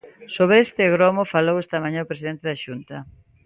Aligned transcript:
Sobre 0.35 0.57
este 0.65 0.83
gromo 0.95 1.23
falou 1.33 1.55
esta 1.59 1.81
mañá 1.83 1.99
o 2.03 2.09
presidente 2.11 2.43
da 2.47 2.61
Xunta. 2.63 2.97